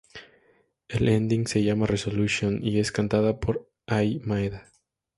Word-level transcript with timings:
El 0.87 1.07
ending 1.09 1.45
se 1.45 1.61
llama 1.63 1.85
"Resolution" 1.85 2.65
y 2.65 2.79
es 2.79 2.91
cantada 2.91 3.39
por 3.39 3.69
Ai 3.85 4.19
Maeda. 4.25 4.65